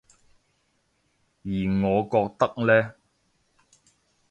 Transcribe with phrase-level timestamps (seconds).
[1.43, 1.51] 而
[1.83, 2.95] 我覺得呢